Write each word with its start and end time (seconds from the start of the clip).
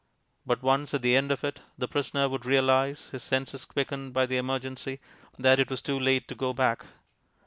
But, 0.47 0.63
once 0.63 0.95
at 0.95 1.03
the 1.03 1.15
end 1.15 1.31
of 1.31 1.43
it, 1.43 1.61
the 1.77 1.87
prisoner 1.87 2.27
would 2.27 2.43
realize, 2.43 3.09
his 3.11 3.21
senses 3.21 3.65
quickened 3.65 4.13
by 4.15 4.25
the 4.25 4.37
emergency, 4.37 4.99
that 5.37 5.59
it 5.59 5.69
was 5.69 5.79
too 5.83 5.99
late 5.99 6.27
to 6.29 6.33
go 6.33 6.53
back. 6.53 6.85